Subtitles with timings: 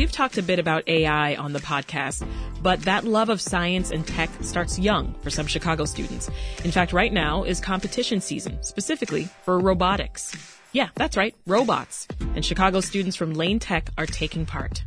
[0.00, 2.26] We've talked a bit about AI on the podcast,
[2.62, 6.30] but that love of science and tech starts young for some Chicago students.
[6.64, 10.34] In fact, right now is competition season, specifically for robotics.
[10.72, 12.08] Yeah, that's right, robots.
[12.34, 14.82] And Chicago students from Lane Tech are taking part.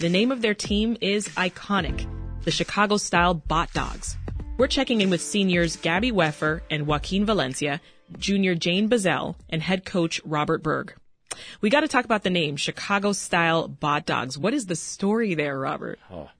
[0.00, 2.06] The name of their team is iconic,
[2.42, 4.18] the Chicago style Bot Dogs.
[4.58, 7.80] We're checking in with seniors Gabby Weffer and Joaquin Valencia,
[8.18, 10.92] junior Jane Bazell, and head coach Robert Berg.
[11.60, 14.38] We got to talk about the name Chicago style Bot Dogs.
[14.38, 15.98] What is the story there, Robert?
[16.10, 16.30] Oh.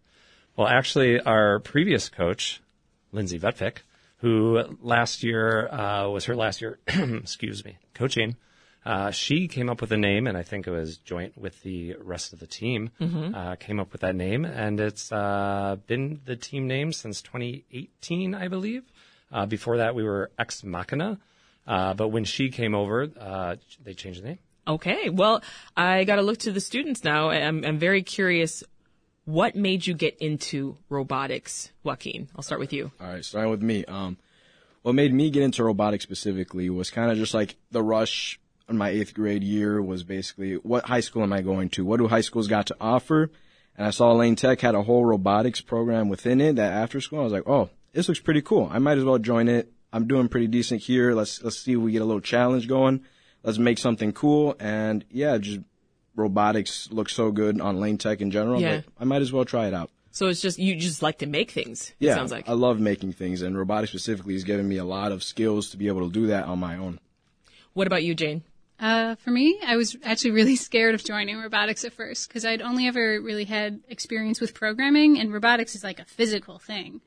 [0.56, 2.60] Well, actually, our previous coach,
[3.12, 3.78] Lindsay Vetvick,
[4.18, 8.36] who last year uh, was her last year, excuse me, coaching.
[8.84, 11.94] Uh, she came up with a name, and I think it was joint with the
[12.00, 12.90] rest of the team.
[13.00, 13.34] Mm-hmm.
[13.34, 18.34] Uh, came up with that name, and it's uh, been the team name since 2018,
[18.34, 18.82] I believe.
[19.30, 21.18] Uh, before that, we were Ex Machina,
[21.66, 24.38] uh, but when she came over, they changed the name.
[24.68, 25.08] Okay.
[25.08, 25.42] Well,
[25.76, 27.30] I got to look to the students now.
[27.30, 28.62] I'm, I'm very curious.
[29.24, 32.28] What made you get into robotics, Joaquin?
[32.36, 32.92] I'll start with you.
[33.00, 33.84] All right, starting with me.
[33.86, 34.18] Um,
[34.82, 38.76] what made me get into robotics specifically was kind of just like the rush in
[38.76, 41.84] my eighth grade year was basically what high school am I going to?
[41.84, 43.30] What do high schools got to offer?
[43.76, 47.20] And I saw Lane Tech had a whole robotics program within it that after school
[47.20, 48.68] I was like, oh, this looks pretty cool.
[48.70, 49.72] I might as well join it.
[49.92, 51.14] I'm doing pretty decent here.
[51.14, 53.04] Let's let's see if we get a little challenge going
[53.48, 54.54] let's make something cool.
[54.60, 55.60] And yeah, just
[56.14, 58.60] robotics looks so good on Lane Tech in general.
[58.60, 58.82] Yeah.
[59.00, 59.90] I might as well try it out.
[60.10, 61.92] So it's just you just like to make things.
[61.98, 65.12] Yeah, sounds like I love making things, and robotics specifically has given me a lot
[65.12, 66.98] of skills to be able to do that on my own.
[67.72, 68.42] What about you, Jane?
[68.80, 72.62] Uh, for me, I was actually really scared of joining robotics at first because I'd
[72.62, 77.00] only ever really had experience with programming, and robotics is like a physical thing.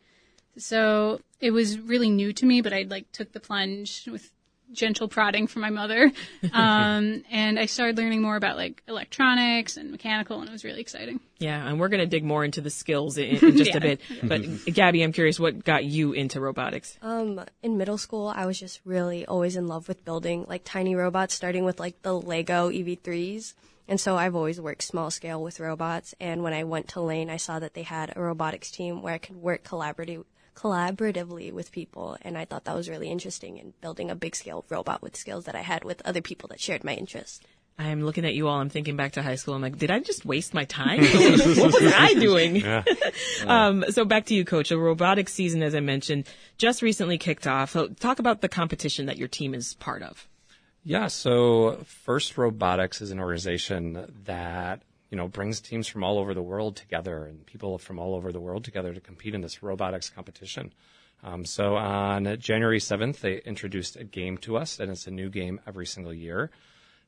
[0.57, 4.31] So it was really new to me, but I like took the plunge with
[4.71, 6.11] gentle prodding from my mother.
[6.53, 10.81] Um, and I started learning more about like electronics and mechanical, and it was really
[10.81, 11.19] exciting.
[11.39, 13.77] Yeah, and we're going to dig more into the skills in, in just yeah.
[13.77, 14.01] a bit.
[14.21, 16.97] But Gabby, I'm curious, what got you into robotics?
[17.01, 20.95] Um, in middle school, I was just really always in love with building like tiny
[20.95, 23.53] robots, starting with like the Lego EV3s.
[23.87, 26.15] And so I've always worked small scale with robots.
[26.19, 29.13] And when I went to Lane, I saw that they had a robotics team where
[29.13, 30.23] I could work collaboratively
[30.55, 32.17] collaboratively with people.
[32.21, 35.45] And I thought that was really interesting in building a big scale robot with skills
[35.45, 37.41] that I had with other people that shared my interests.
[37.79, 38.59] I'm looking at you all.
[38.59, 39.55] I'm thinking back to high school.
[39.55, 40.99] I'm like, did I just waste my time?
[41.03, 42.57] what was I doing?
[42.57, 42.83] Yeah.
[43.47, 44.69] um, so back to you, coach.
[44.69, 47.71] The robotics season, as I mentioned, just recently kicked off.
[47.71, 50.27] So talk about the competition that your team is part of.
[50.83, 51.07] Yeah.
[51.07, 56.41] So First Robotics is an organization that you know, brings teams from all over the
[56.41, 60.09] world together and people from all over the world together to compete in this robotics
[60.09, 60.73] competition.
[61.23, 65.29] Um, so on January 7th, they introduced a game to us, and it's a new
[65.29, 66.49] game every single year.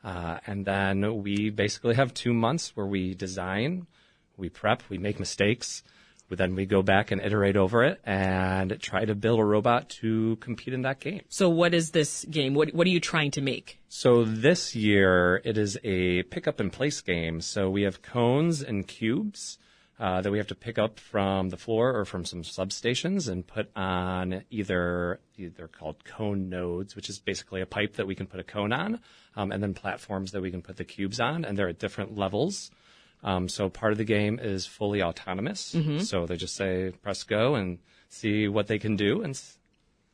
[0.04, 3.88] Uh, and then we basically have two months where we design,
[4.38, 5.82] we prep, we make mistakes,
[6.34, 9.88] but then we go back and iterate over it and try to build a robot
[9.88, 11.22] to compete in that game.
[11.30, 12.56] So what is this game?
[12.56, 13.80] What, what are you trying to make?
[13.88, 17.40] So this year it is a pick up and place game.
[17.40, 19.60] So we have cones and cubes.
[20.00, 23.46] Uh, that we have to pick up from the floor or from some substations and
[23.46, 28.26] put on either they're called cone nodes, which is basically a pipe that we can
[28.26, 29.00] put a cone on,
[29.36, 32.18] um, and then platforms that we can put the cubes on, and they're at different
[32.18, 32.72] levels.
[33.24, 35.74] Um, so part of the game is fully autonomous.
[35.74, 36.00] Mm-hmm.
[36.00, 37.80] So they just say press go and
[38.10, 39.22] see what they can do.
[39.22, 39.40] And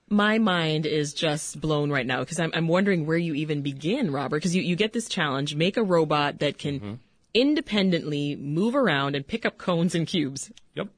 [0.10, 4.12] my mind is just blown right now because I'm, I'm wondering where you even begin,
[4.12, 4.38] Robert.
[4.38, 6.94] Because you, you get this challenge: make a robot that can mm-hmm.
[7.34, 10.52] independently move around and pick up cones and cubes.
[10.76, 10.90] Yep.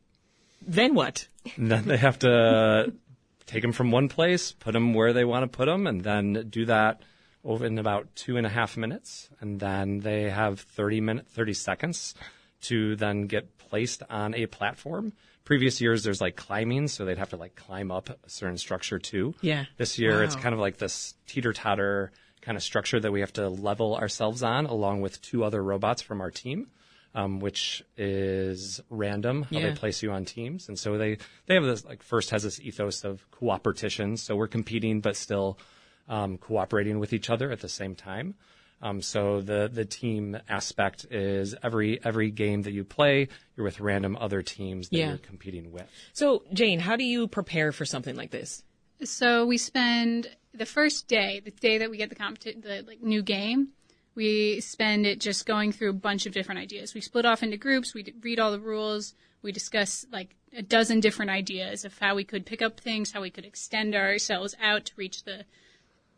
[0.67, 1.27] Then what?
[1.55, 2.94] And then they have to
[3.45, 6.47] take them from one place, put them where they want to put them, and then
[6.50, 7.01] do that
[7.44, 11.54] over in about two and a half minutes, and then they have 30 minute, 30
[11.54, 12.15] seconds
[12.62, 15.13] to then get placed on a platform.
[15.44, 19.00] Previous years, there's like climbing, so they'd have to like climb up a certain structure
[19.00, 19.33] too.
[19.42, 19.65] Yeah.
[19.77, 20.24] This year, wow.
[20.24, 22.12] it's kind of like this teeter totter
[22.42, 26.01] kind of structure that we have to level ourselves on, along with two other robots
[26.01, 26.68] from our team.
[27.13, 29.68] Um, which is random how yeah.
[29.68, 30.69] they place you on teams.
[30.69, 34.15] And so they, they have this, like, first has this ethos of cooperation.
[34.15, 35.60] So we're competing, but still
[36.07, 38.36] um, cooperating with each other at the same time.
[38.81, 43.80] Um, so the the team aspect is every every game that you play, you're with
[43.80, 45.09] random other teams that yeah.
[45.09, 45.88] you're competing with.
[46.13, 48.63] So Jane, how do you prepare for something like this?
[49.03, 53.01] So we spend the first day, the day that we get the competi- the like
[53.01, 53.69] new game,
[54.15, 56.94] we spend it just going through a bunch of different ideas.
[56.94, 57.94] We split off into groups.
[57.94, 59.13] We d- read all the rules.
[59.42, 63.21] We discuss like a dozen different ideas of how we could pick up things, how
[63.21, 65.45] we could extend ourselves out to reach the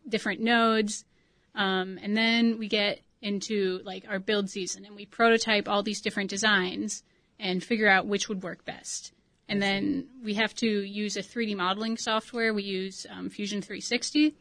[0.08, 1.06] different nodes.
[1.56, 6.02] Um, and then we get into like our build season and we prototype all these
[6.02, 7.04] different designs
[7.40, 9.14] and figure out which would work best.
[9.50, 12.54] And then we have to use a 3D modeling software.
[12.54, 14.36] We use um, Fusion 360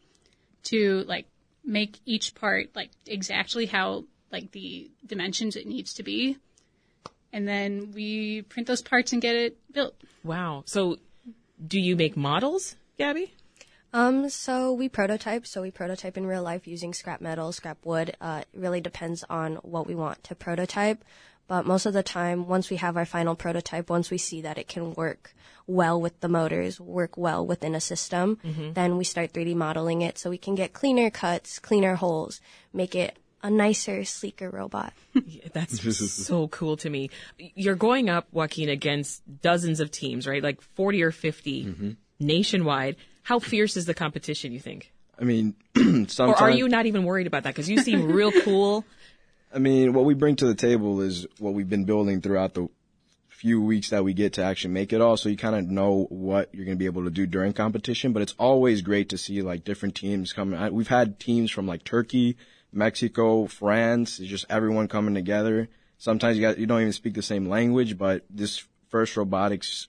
[0.65, 1.27] to like
[1.65, 6.39] make each part like exactly how like the dimensions it needs to be.
[7.33, 9.95] And then we print those parts and get it built.
[10.23, 10.65] Wow.
[10.67, 10.99] So,
[11.67, 13.33] do you make models, Gabby?
[13.93, 15.47] Um, so we prototype.
[15.47, 18.17] So we prototype in real life using scrap metal, scrap wood.
[18.21, 21.05] Uh, it really depends on what we want to prototype.
[21.49, 24.59] But most of the time, once we have our final prototype, once we see that
[24.59, 25.35] it can work
[25.67, 28.39] well with the motors, work well within a system,
[28.73, 32.41] then we start 3D modeling it so we can get cleaner cuts, cleaner holes,
[32.73, 34.95] make it a nicer, sleeker robot.
[35.53, 35.83] That's
[36.27, 37.11] so cool to me.
[37.39, 40.43] You're going up, Joaquin, against dozens of teams, right?
[40.43, 42.97] Like 40 or 50 nationwide.
[43.23, 44.93] How fierce is the competition, you think?
[45.19, 46.19] I mean, sometimes.
[46.21, 47.51] Or are you not even worried about that?
[47.55, 48.85] Because you seem real cool.
[49.55, 52.69] I mean, what we bring to the table is what we've been building throughout the
[53.29, 55.17] few weeks that we get to actually make it all.
[55.17, 58.13] So you kind of know what you're going to be able to do during competition.
[58.13, 60.59] But it's always great to see like different teams coming.
[60.59, 62.37] I- We've had teams from like Turkey,
[62.73, 64.19] Mexico, France.
[64.21, 65.69] It's just everyone coming together.
[65.99, 69.89] Sometimes you got you don't even speak the same language, but this first robotics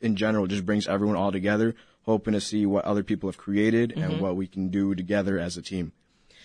[0.00, 3.92] in general just brings everyone all together, hoping to see what other people have created
[3.92, 4.22] and mm-hmm.
[4.22, 5.92] what we can do together as a team.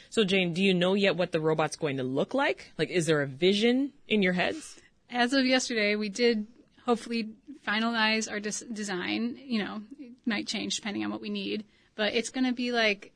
[0.10, 2.72] So, Jane, do you know yet what the robot's going to look like?
[2.78, 4.80] Like, is there a vision in your heads?
[5.10, 6.48] As of yesterday, we did
[6.86, 7.30] hopefully
[7.68, 9.38] finalize our des- design.
[9.40, 11.66] You know, it might change depending on what we need,
[11.96, 13.12] but it's going to be like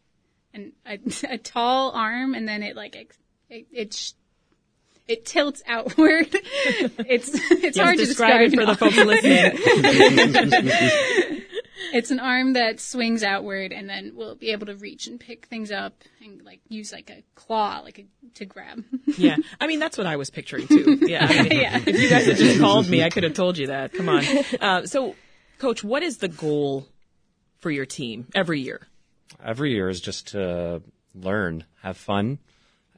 [0.54, 1.00] an, a,
[1.30, 3.18] a tall arm, and then it like ex-
[3.50, 4.12] it it, sh-
[5.08, 6.28] it tilts outward.
[6.32, 8.98] it's it's Yes, hard to describe describe it for the folks
[11.24, 11.42] listening.
[11.92, 15.48] It's an arm that swings outward, and then we'll be able to reach and pick
[15.48, 15.94] things up
[16.24, 18.84] and like use like a claw, like a, to grab.
[19.18, 19.36] yeah.
[19.60, 21.00] I mean, that's what I was picturing too.
[21.08, 21.26] Yeah.
[21.30, 21.78] I mean, Yeah.
[21.86, 23.94] If you guys had just called me, I could have told you that.
[23.94, 24.24] Come on.
[24.60, 25.16] Uh, so,
[25.60, 26.88] Coach, what is the goal
[27.60, 28.88] for your team every year?
[29.44, 30.82] every year is just to
[31.14, 32.40] learn, have fun,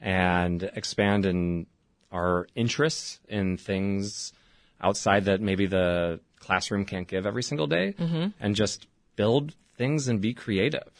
[0.01, 1.65] and expand in
[2.11, 4.31] our interests in things
[4.79, 7.95] outside that maybe the classroom can't give every single day,
[8.39, 10.91] and just build things and be creative.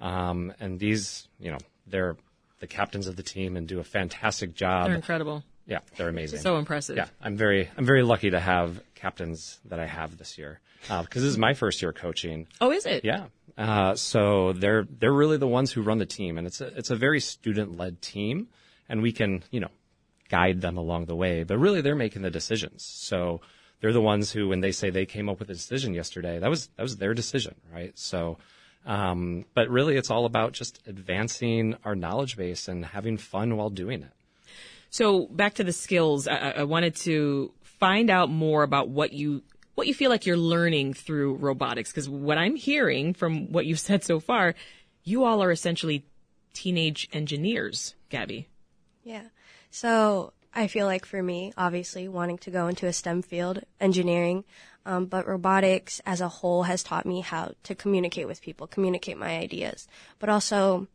[0.00, 2.16] Um, and these, you know, they're
[2.60, 4.86] the captains of the team and do a fantastic job.
[4.86, 5.44] They're incredible.
[5.66, 6.40] Yeah, they're amazing.
[6.40, 6.96] So impressive.
[6.96, 11.22] Yeah, I'm very, I'm very lucky to have captains that I have this year because
[11.22, 12.46] this is my first year coaching.
[12.60, 13.04] Oh, is it?
[13.04, 13.26] Yeah.
[13.56, 16.90] Uh, so they're they're really the ones who run the team, and it's a it's
[16.90, 18.48] a very student led team,
[18.88, 19.70] and we can you know
[20.28, 22.82] guide them along the way, but really they're making the decisions.
[22.82, 23.40] So
[23.82, 26.48] they're the ones who, when they say they came up with a decision yesterday, that
[26.48, 27.92] was that was their decision, right?
[27.98, 28.38] So,
[28.86, 33.68] um, but really it's all about just advancing our knowledge base and having fun while
[33.70, 34.12] doing it.
[34.88, 39.12] So back to the skills, I, I- I wanted to find out more about what
[39.12, 39.42] you
[39.74, 41.90] what you feel like you're learning through robotics.
[41.90, 44.54] Because what I'm hearing from what you've said so far,
[45.02, 46.04] you all are essentially
[46.52, 48.48] teenage engineers, Gabby.
[49.02, 49.24] Yeah.
[49.70, 54.44] So I feel like for me, obviously, wanting to go into a STEM field, engineering,
[54.84, 59.16] um, but robotics as a whole has taught me how to communicate with people, communicate
[59.16, 60.88] my ideas, but also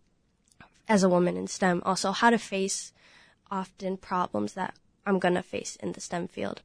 [0.87, 2.93] as a woman in STEM, also how to face
[3.49, 6.61] often problems that I'm gonna face in the STEM field.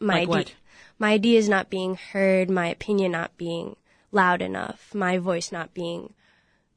[0.00, 0.54] My Like what?
[0.98, 3.76] my ideas not being heard, my opinion not being
[4.10, 6.14] loud enough, my voice not being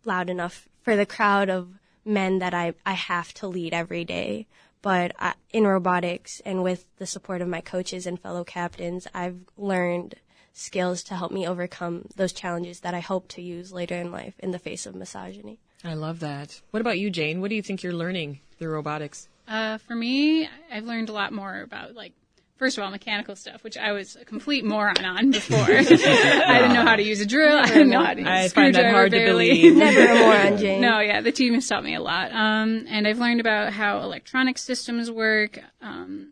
[0.03, 1.69] loud enough for the crowd of
[2.03, 4.47] men that I, I have to lead every day.
[4.85, 9.39] But I, in robotics and with the support of my coaches and fellow captains, I've
[9.57, 10.13] learned
[10.53, 14.35] skills to help me overcome those challenges that I hope to use later in life
[14.37, 15.57] in the face of misogyny.
[15.83, 16.61] I love that.
[16.69, 17.41] What about you, Jane?
[17.41, 19.27] What do you think you're learning through robotics?
[19.47, 22.13] Uh, for me, I've learned a lot more about like,
[22.57, 25.57] first of all, mechanical stuff, which I was a complete moron on before.
[25.69, 27.57] I didn't know how to use a drill.
[27.57, 29.49] I didn't know how to use I a find that screwdriver hard to barely.
[29.61, 29.75] believe.
[29.77, 30.81] Never a moron, Jane.
[30.81, 32.31] No, yeah, the team has taught me a lot.
[32.31, 35.59] Um, and I've learned about how electronic systems work.
[35.81, 36.31] Um,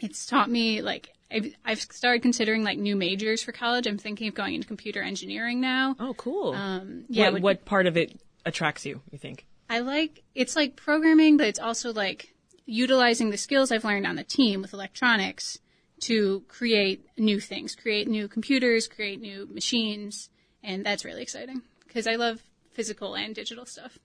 [0.00, 3.86] it's taught me like I've, I've started considering like new majors for college.
[3.86, 5.96] I'm thinking of going into computer engineering now.
[5.98, 6.52] Oh, cool.
[6.54, 9.00] Um, yeah, what, would- what part of it attracts you?
[9.10, 9.46] You think?
[9.70, 12.33] I like it's like programming, but it's also like
[12.66, 15.58] utilizing the skills I've learned on the team with electronics
[16.00, 20.28] to create new things, create new computers, create new machines,
[20.62, 22.42] and that's really exciting because I love
[22.72, 23.98] physical and digital stuff.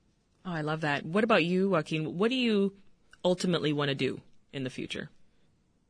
[0.45, 1.05] Oh, I love that.
[1.05, 2.17] What about you, Joaquin?
[2.17, 2.73] What do you
[3.23, 4.21] ultimately want to do
[4.53, 5.09] in the future?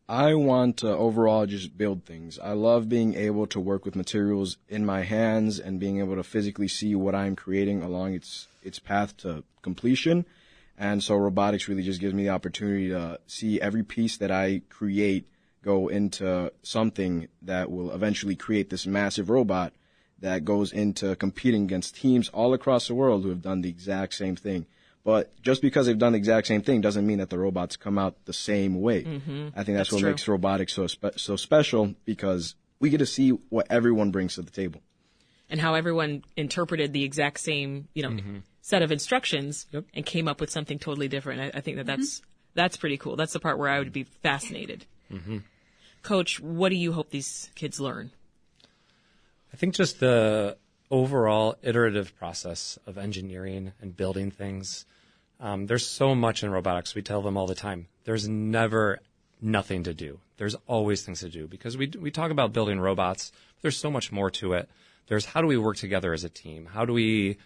[0.08, 2.40] I want to overall just build things.
[2.40, 6.24] I love being able to work with materials in my hands and being able to
[6.24, 10.26] physically see what I'm creating along its its path to completion.
[10.80, 14.62] And so robotics really just gives me the opportunity to see every piece that I
[14.70, 15.28] create
[15.62, 19.74] go into something that will eventually create this massive robot
[20.20, 24.14] that goes into competing against teams all across the world who have done the exact
[24.14, 24.66] same thing.
[25.04, 27.98] But just because they've done the exact same thing doesn't mean that the robots come
[27.98, 29.04] out the same way.
[29.04, 29.48] Mm-hmm.
[29.56, 30.10] I think that's, that's what true.
[30.12, 34.42] makes robotics so spe- so special because we get to see what everyone brings to
[34.42, 34.82] the table
[35.50, 38.38] and how everyone interpreted the exact same, you know, mm-hmm.
[38.62, 39.86] set of instructions yep.
[39.94, 41.42] and came up with something totally different.
[41.42, 42.02] I, I think that mm-hmm.
[42.02, 42.22] that's
[42.54, 43.16] that's pretty cool.
[43.16, 44.86] That's the part where I would be fascinated.
[45.12, 45.40] Mm-hmm.
[46.04, 48.12] Coach, what do you hope these kids learn?
[49.54, 50.58] I think just the
[50.92, 54.86] overall iterative process of engineering and building things.
[55.40, 56.96] Um, there's so much in robotics.
[56.96, 57.88] We tell them all the time.
[58.04, 59.00] There's never
[59.42, 60.20] nothing to do.
[60.38, 63.32] There's always things to do because we we talk about building robots.
[63.62, 64.70] there's so much more to it.
[65.10, 66.68] There's how do we work together as a team?
[66.68, 67.38] How do we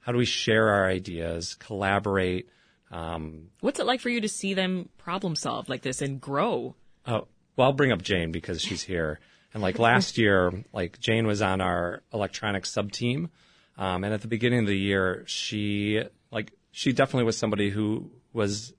[0.00, 2.48] how do we share our ideas, collaborate?
[2.90, 6.74] Um, What's it like for you to see them problem solve like this and grow?
[7.06, 9.20] Oh, well, I'll bring up Jane because she's here.
[9.54, 13.30] And like last year, like Jane was on our electronics sub team.
[13.78, 18.10] Um, and at the beginning of the year, she like she definitely was somebody who
[18.32, 18.72] was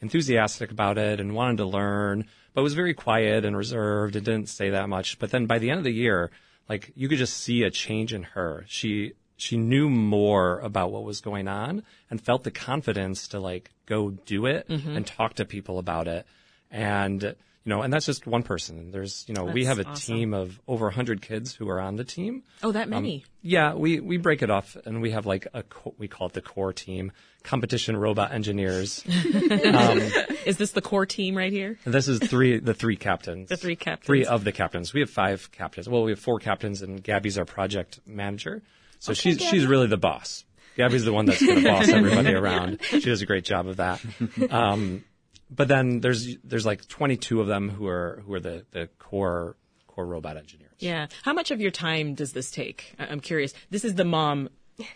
[0.00, 2.24] enthusiastic about it and wanted to learn,
[2.54, 5.18] but was very quiet and reserved and didn't say that much.
[5.18, 6.30] But then by the end of the year,
[6.68, 8.64] like you could just see a change in her.
[8.68, 13.70] She she knew more about what was going on and felt the confidence to like
[13.86, 14.96] go do it mm-hmm.
[14.96, 16.26] and talk to people about it.
[16.70, 18.90] And you know, and that's just one person.
[18.90, 20.16] There's, you know, that's we have a awesome.
[20.16, 22.42] team of over 100 kids who are on the team.
[22.62, 23.16] Oh, that many?
[23.24, 26.26] Um, yeah, we, we break it off and we have like a, co- we call
[26.26, 27.10] it the core team,
[27.42, 29.02] competition robot engineers.
[29.64, 29.98] um,
[30.44, 31.78] is this the core team right here?
[31.84, 33.48] This is three, the three captains.
[33.48, 34.06] The three captains.
[34.06, 34.92] Three of the captains.
[34.92, 35.88] We have five captains.
[35.88, 38.62] Well, we have four captains and Gabby's our project manager.
[38.98, 39.50] So okay, she's, Gabby.
[39.50, 40.44] she's really the boss.
[40.76, 42.80] Gabby's the one that's going to boss everybody around.
[42.82, 44.04] She does a great job of that.
[44.50, 45.04] Um,
[45.50, 49.56] but then there's there's like 22 of them who are who are the the core
[49.86, 50.72] core robot engineers.
[50.78, 51.06] Yeah.
[51.22, 52.94] How much of your time does this take?
[52.98, 53.54] I'm curious.
[53.70, 54.48] This is the mom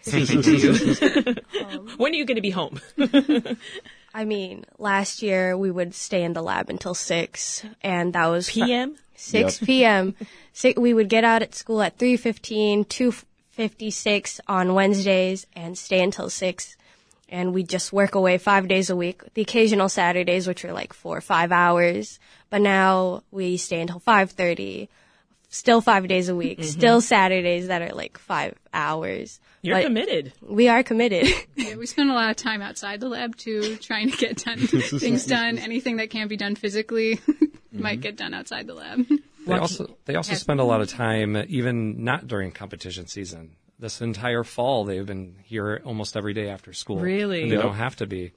[0.02, 1.36] speaking to you.
[1.64, 2.80] um, when are you going to be home?
[4.14, 8.50] I mean, last year we would stay in the lab until six, and that was
[8.50, 8.96] p.m.
[9.14, 9.66] Six yep.
[9.66, 10.14] p.m.
[10.76, 13.12] we would get out at school at three fifteen, two
[13.50, 16.76] fifty six on Wednesdays, and stay until six
[17.28, 19.22] and we just work away five days a week.
[19.34, 22.18] The occasional Saturdays, which are like four or five hours,
[22.50, 24.88] but now we stay until five thirty.
[25.50, 26.58] Still five days a week.
[26.58, 26.68] Mm-hmm.
[26.68, 29.40] Still Saturdays that are like five hours.
[29.62, 30.32] You're but committed.
[30.42, 31.26] We are committed.
[31.56, 34.58] yeah, we spend a lot of time outside the lab too, trying to get done
[34.66, 35.56] things done.
[35.56, 37.82] Anything that can't be done physically mm-hmm.
[37.82, 39.06] might get done outside the lab.
[39.46, 44.00] They also they also spend a lot of time even not during competition season this
[44.00, 46.98] entire fall they've been here almost every day after school.
[46.98, 47.42] Really?
[47.42, 47.64] And they yep.
[47.64, 48.32] don't have to be.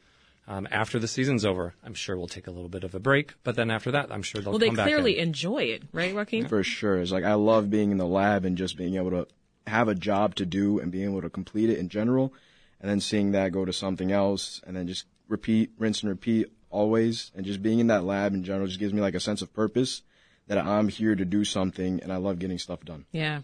[0.48, 3.36] Um, after the season's over, I'm sure we'll take a little bit of a break,
[3.43, 6.48] but then after that, I'm sure they'll well, they clearly enjoy it, right, Joaquin?
[6.48, 6.98] For sure.
[6.98, 9.27] It's like I love being in the lab and just being able to
[9.67, 12.33] have a job to do and being able to complete it in general,
[12.81, 16.48] and then seeing that go to something else, and then just repeat, rinse and repeat
[16.69, 19.41] always, and just being in that lab in general just gives me like a sense
[19.41, 20.01] of purpose
[20.48, 23.05] that I'm here to do something, and I love getting stuff done.
[23.12, 23.41] Yeah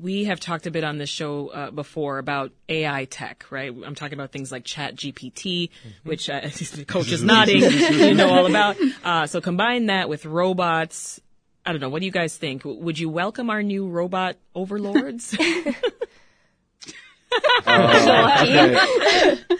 [0.00, 3.72] we have talked a bit on this show uh, before about AI tech, right?
[3.84, 6.08] I'm talking about things like Chat GPT, mm-hmm.
[6.08, 6.40] which uh,
[6.74, 8.76] the coach is nodding, you know all about.
[9.02, 11.20] Uh, so combine that with robots.
[11.66, 11.88] I don't know.
[11.88, 12.62] What do you guys think?
[12.64, 15.34] Would you welcome our new robot overlords?
[17.66, 18.44] uh,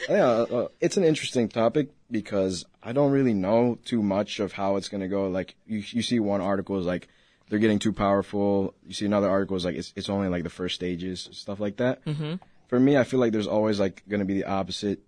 [0.08, 4.76] yeah, uh, it's an interesting topic because I don't really know too much of how
[4.76, 5.28] it's going to go.
[5.28, 7.08] Like you, you see one article is like
[7.48, 8.74] they're getting too powerful.
[8.86, 11.76] You see another article is like it's it's only like the first stages, stuff like
[11.76, 12.04] that.
[12.04, 12.34] Mm-hmm.
[12.68, 15.00] For me, I feel like there's always like going to be the opposite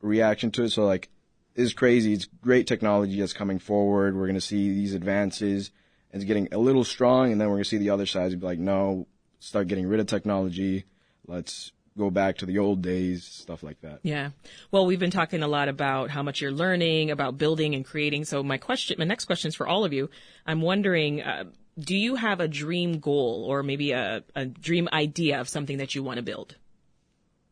[0.00, 0.70] reaction to it.
[0.70, 1.08] So like,
[1.54, 2.12] it's crazy.
[2.12, 4.16] It's great technology that's coming forward.
[4.16, 5.70] We're going to see these advances.
[6.12, 8.46] It's getting a little strong, and then we're going to see the other side be
[8.46, 9.06] like, no,
[9.40, 10.84] start getting rid of technology.
[11.26, 14.00] Let's go back to the old days, stuff like that.
[14.02, 14.30] Yeah.
[14.70, 18.24] Well, we've been talking a lot about how much you're learning, about building and creating.
[18.24, 20.10] So my question, my next question is for all of you.
[20.46, 21.44] I'm wondering, uh,
[21.78, 25.94] do you have a dream goal or maybe a, a dream idea of something that
[25.94, 26.56] you want to build?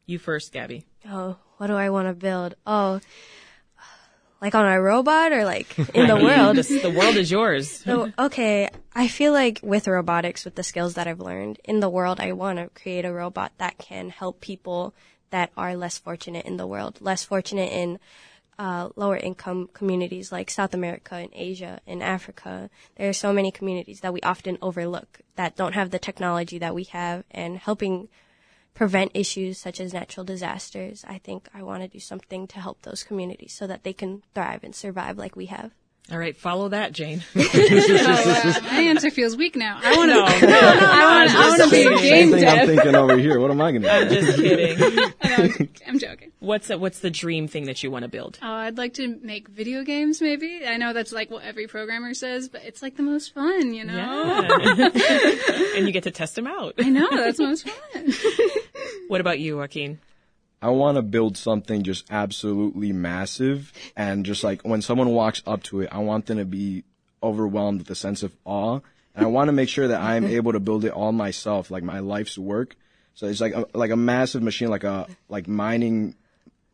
[0.07, 0.85] You first, Gabby.
[1.09, 2.55] Oh, what do I want to build?
[2.67, 3.00] Oh,
[4.41, 6.57] Like on a robot or like in the world?
[6.57, 7.83] the, the world is yours.
[7.85, 11.88] So, okay, I feel like with robotics, with the skills that I've learned in the
[11.88, 14.95] world, I want to create a robot that can help people
[15.31, 17.99] that are less fortunate in the world, less fortunate in
[18.59, 22.71] uh, lower income communities like South America and Asia and Africa.
[22.97, 26.75] There are so many communities that we often overlook that don't have the technology that
[26.75, 28.09] we have and helping
[28.75, 31.04] prevent issues such as natural disasters.
[31.06, 34.23] I think I want to do something to help those communities so that they can
[34.35, 35.73] thrive and survive like we have.
[36.12, 37.25] All right, follow that, Jane.
[37.37, 39.81] oh, uh, my answer feels weak now.
[39.83, 40.47] I want to.
[40.47, 41.35] No, no, no, I want.
[41.35, 43.40] I want to be a game Same thing I'm thinking over here.
[43.40, 44.21] What am I gonna I'm do?
[44.21, 45.12] just kidding.
[45.33, 45.49] No,
[45.88, 46.31] I'm joking.
[46.40, 48.38] What's the, what's the dream thing that you want to build?
[48.42, 50.21] Oh, I'd like to make video games.
[50.21, 53.73] Maybe I know that's like what every programmer says, but it's like the most fun,
[53.73, 53.95] you know.
[53.95, 54.90] Yeah.
[55.76, 56.75] and you get to test them out.
[56.78, 58.12] I know that's most fun.
[59.09, 59.99] What about you, Joaquin?
[60.62, 65.64] I want to build something just absolutely massive, and just like when someone walks up
[65.64, 66.85] to it, I want them to be
[67.21, 68.78] overwhelmed with a sense of awe,
[69.14, 71.83] and I want to make sure that I'm able to build it all myself, like
[71.83, 72.76] my life's work.
[73.14, 76.14] So it's like a, like a massive machine, like a like mining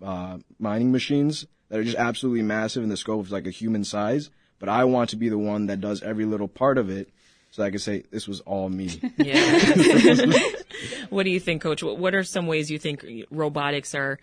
[0.05, 3.85] uh, mining machines that are just absolutely massive in the scope of like a human
[3.85, 4.31] size.
[4.59, 7.11] But I want to be the one that does every little part of it,
[7.51, 9.01] so I can say this was all me.
[9.19, 10.33] Yeah.
[11.11, 11.83] what do you think, Coach?
[11.83, 14.19] What, what are some ways you think robotics are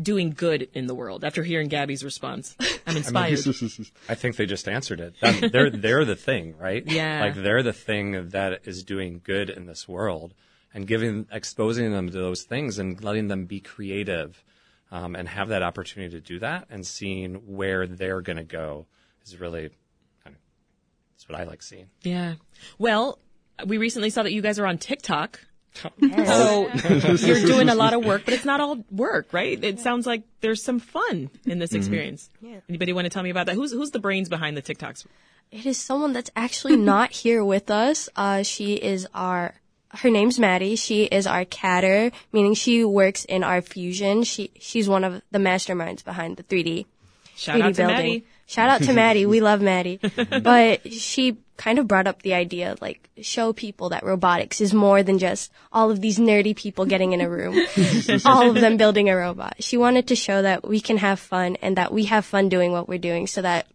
[0.00, 1.24] doing good in the world?
[1.24, 3.38] After hearing Gabby's response, I'm inspired.
[4.08, 5.14] I think they just answered it.
[5.20, 6.84] That, they're they're the thing, right?
[6.86, 7.20] Yeah.
[7.20, 10.34] Like they're the thing that is doing good in this world,
[10.74, 14.42] and giving exposing them to those things and letting them be creative,
[14.90, 18.86] um, and have that opportunity to do that, and seeing where they're going to go
[19.24, 19.81] is really kind of
[21.22, 21.86] that's what I like seeing.
[22.02, 22.34] yeah.
[22.78, 23.18] Well,
[23.66, 25.40] we recently saw that you guys are on TikTok.
[25.74, 26.68] So
[27.26, 29.62] you're doing a lot of work, but it's not all work, right?
[29.62, 32.28] It sounds like there's some fun in this experience.
[32.40, 32.60] Yeah.
[32.68, 33.54] Anybody want to tell me about that?
[33.54, 35.06] Who's who's the brains behind the TikToks?
[35.50, 38.08] It is someone that's actually not here with us.
[38.16, 39.54] Uh, she is our,
[39.90, 40.76] her name's Maddie.
[40.76, 44.24] She is our CADder, meaning she works in our fusion.
[44.24, 46.86] She, she's one of the masterminds behind the 3D.
[47.36, 47.96] Shout 3D out to building.
[47.96, 48.26] Maddie.
[48.52, 49.24] Shout out to Maddie.
[49.24, 49.98] We love Maddie.
[50.42, 55.02] But she kind of brought up the idea, like, show people that robotics is more
[55.02, 57.54] than just all of these nerdy people getting in a room,
[58.24, 59.56] all of them building a robot.
[59.60, 62.72] She wanted to show that we can have fun and that we have fun doing
[62.72, 63.66] what we're doing so that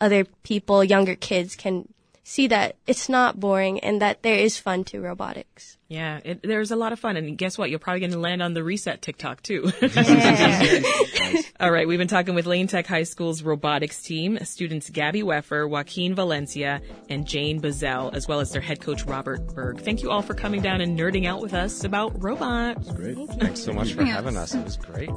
[0.00, 1.88] other people, younger kids can
[2.26, 5.78] see that it's not boring and that there is fun to robotics.
[5.86, 7.70] Yeah, it, there's a lot of fun, and guess what?
[7.70, 9.70] You're probably going to land on the Reset TikTok too.
[11.60, 15.68] All right, we've been talking with Lane Tech High School's robotics team, students Gabby Weffer,
[15.68, 19.80] Joaquin Valencia, and Jane Bazell, as well as their head coach Robert Berg.
[19.80, 22.90] Thank you all for coming down and nerding out with us about robots.
[22.90, 23.16] Great.
[23.38, 24.52] Thanks so much for having us.
[24.52, 25.10] It was great.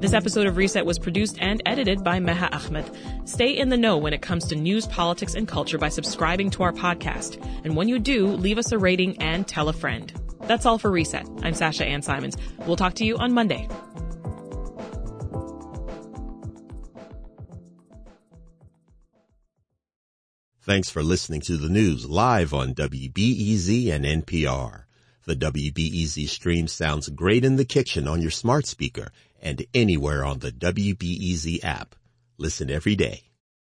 [0.00, 2.90] This episode of Reset was produced and edited by Meha Ahmed.
[3.28, 6.62] Stay in the know when it comes to news, politics, and culture by subscribing to
[6.62, 7.36] our podcast.
[7.64, 10.10] And when you do, leave us a rating and tell a friend.
[10.44, 11.28] That's all for Reset.
[11.42, 12.38] I'm Sasha Ann Simons.
[12.66, 13.68] We'll talk to you on Monday.
[20.62, 24.84] Thanks for listening to the news live on WBEZ and NPR.
[25.26, 30.38] The WBEZ stream sounds great in the kitchen on your smart speaker and anywhere on
[30.40, 31.94] the WBEZ app.
[32.38, 33.29] Listen every day.